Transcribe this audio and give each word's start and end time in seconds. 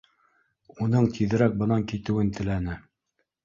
Уның 0.85 1.05
тиҙерәк 1.19 1.61
бынан 1.61 1.87
китеүен 1.95 2.35
теләне 2.41 2.83